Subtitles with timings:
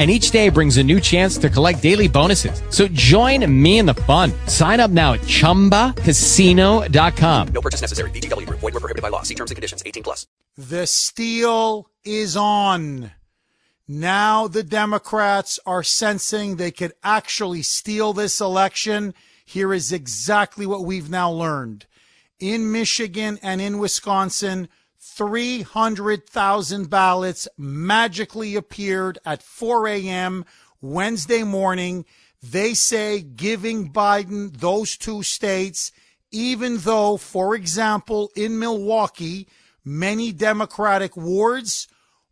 [0.00, 2.62] and each day brings a new chance to collect daily bonuses.
[2.70, 4.32] So join me in the fun.
[4.46, 7.48] Sign up now at ChumbaCasino.com.
[7.48, 8.10] No purchase necessary.
[8.12, 8.48] VGW.
[8.48, 9.20] Void were prohibited by law.
[9.20, 9.82] See terms and conditions.
[9.84, 10.26] 18 plus.
[10.56, 13.10] The steal is on.
[13.86, 19.12] Now the Democrats are sensing they could actually steal this election.
[19.44, 21.84] Here is exactly what we've now learned.
[22.38, 30.44] In Michigan and in Wisconsin, 300,000 ballots magically appeared at 4 a.m.
[30.82, 32.04] Wednesday morning.
[32.42, 35.90] They say giving Biden those two states,
[36.30, 39.48] even though, for example, in Milwaukee,
[39.84, 41.88] many Democratic wards,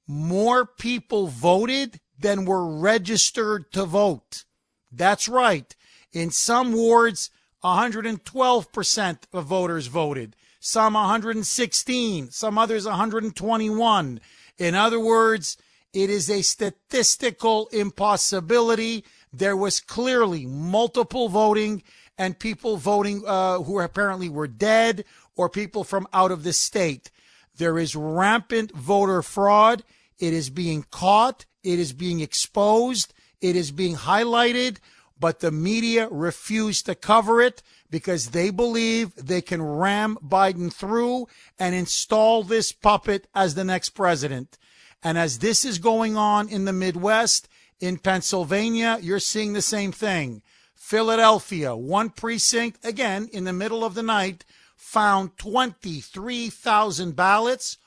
[0.07, 4.45] more people voted than were registered to vote.
[4.93, 5.75] That's right.
[6.13, 7.31] In some wards,
[7.65, 14.21] 112% of voters voted some 116, some others 121.
[14.59, 15.57] In other words,
[15.93, 19.05] it is a statistical impossibility.
[19.33, 21.83] There was clearly multiple voting
[22.19, 25.05] and people voting uh, who apparently were dead
[25.37, 27.11] or people from out of the state.
[27.57, 29.85] There is rampant voter fraud.
[30.19, 31.47] It is being caught.
[31.63, 33.15] It is being exposed.
[33.41, 34.79] It is being highlighted,
[35.21, 41.27] but the media refuse to cover it because they believe they can ram Biden through
[41.59, 44.59] and install this puppet as the next president.
[45.03, 47.49] And as this is going on in the Midwest,
[47.81, 50.43] in Pennsylvania, you're seeing the same thing.
[50.75, 54.45] Philadelphia, one precinct, again, in the middle of the night,
[54.77, 57.79] found 23,000 ballots,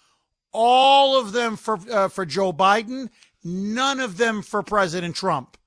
[0.52, 3.10] all of them for, uh, for Joe Biden,
[3.44, 5.58] none of them for President Trump.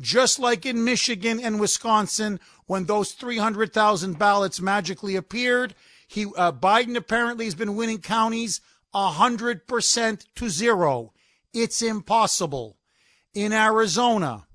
[0.00, 2.38] Just like in Michigan and Wisconsin,
[2.68, 5.74] when those 300,000 ballots magically appeared.
[6.06, 8.60] He, uh, Biden apparently has been winning counties
[8.94, 11.12] 100% to zero.
[11.52, 12.76] It's impossible.
[13.34, 14.46] In Arizona,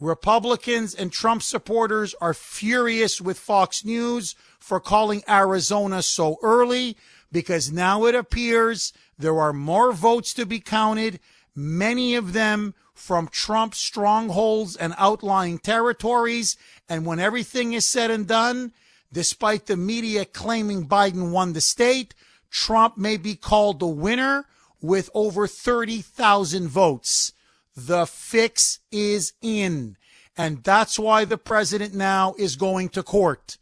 [0.00, 6.96] Republicans and Trump supporters are furious with Fox News for calling Arizona so early
[7.30, 11.20] because now it appears there are more votes to be counted,
[11.54, 16.56] many of them from Trump's strongholds and outlying territories.
[16.88, 18.72] And when everything is said and done,
[19.12, 22.14] despite the media claiming Biden won the state,
[22.50, 24.46] Trump may be called the winner
[24.80, 27.32] with over 30,000 votes.
[27.76, 29.96] The fix is in.
[30.36, 33.58] And that's why the president now is going to court.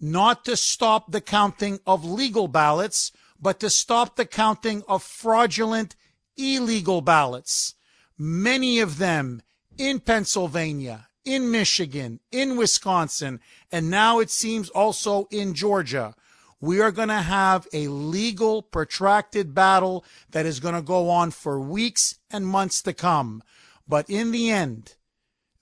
[0.00, 5.96] Not to stop the counting of legal ballots, but to stop the counting of fraudulent
[6.36, 7.74] illegal ballots
[8.20, 9.40] many of them
[9.78, 13.40] in Pennsylvania, in Michigan, in Wisconsin,
[13.72, 16.14] and now it seems also in Georgia.
[16.60, 21.30] We are going to have a legal, protracted battle that is going to go on
[21.30, 23.42] for weeks and months to come.
[23.88, 24.96] But in the end,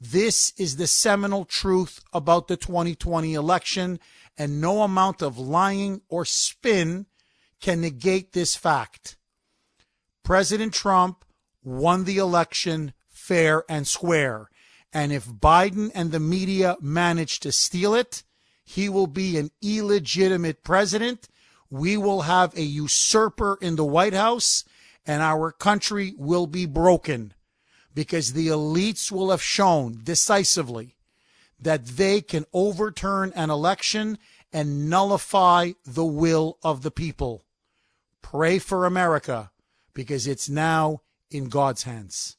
[0.00, 4.00] this is the seminal truth about the 2020 election,
[4.36, 7.06] and no amount of lying or spin
[7.60, 9.16] can negate this fact.
[10.25, 11.25] President Trump
[11.68, 14.48] won the election fair and square.
[14.92, 18.22] And if Biden and the media manage to steal it,
[18.64, 21.28] he will be an illegitimate president.
[21.70, 24.64] We will have a usurper in the White House,
[25.06, 27.34] and our country will be broken
[27.94, 30.96] because the elites will have shown decisively
[31.60, 34.18] that they can overturn an election
[34.52, 37.44] and nullify the will of the people.
[38.22, 39.50] Pray for America
[39.92, 42.38] because it's now in God's hands.